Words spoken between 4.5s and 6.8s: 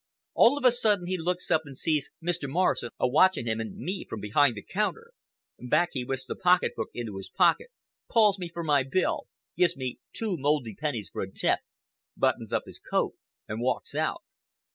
the counter. Back he whisks the pocket